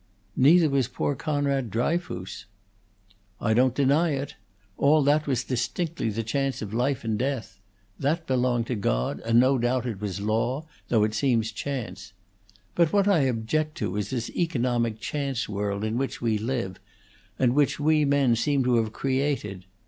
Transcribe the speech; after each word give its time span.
"Neither 0.35 0.67
was 0.67 0.87
poor 0.87 1.13
Conrad 1.13 1.69
Dryfoos." 1.69 2.45
"I 3.39 3.53
don't 3.53 3.75
deny 3.75 4.13
it. 4.13 4.33
All 4.75 5.03
that 5.03 5.27
was 5.27 5.43
distinctly 5.43 6.09
the 6.09 6.23
chance 6.23 6.59
of 6.63 6.73
life 6.73 7.03
and 7.03 7.19
death. 7.19 7.59
That 7.99 8.25
belonged 8.25 8.65
to 8.65 8.75
God; 8.75 9.19
and 9.23 9.39
no 9.39 9.59
doubt 9.59 9.85
it 9.85 10.01
was 10.01 10.19
law, 10.19 10.65
though 10.87 11.03
it 11.03 11.13
seems 11.13 11.51
chance. 11.51 12.13
But 12.73 12.91
what 12.91 13.07
I 13.07 13.19
object 13.19 13.75
to 13.77 13.95
is 13.95 14.09
this 14.09 14.31
economic 14.31 14.99
chance 14.99 15.47
world 15.47 15.83
in 15.83 15.99
which 15.99 16.19
we 16.19 16.39
live, 16.39 16.79
and 17.37 17.53
which 17.53 17.79
we 17.79 18.03
men 18.03 18.35
seem 18.35 18.63
to 18.63 18.77
have 18.77 18.91
created. 18.91 19.65